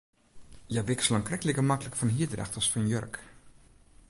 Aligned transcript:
Hja 0.69 0.81
wikselen 0.87 1.25
krekt 1.27 1.45
like 1.47 1.67
maklik 1.69 1.97
fan 2.01 2.13
hierdracht 2.17 2.57
as 2.63 2.71
fan 2.75 2.85
jurk. 2.95 3.15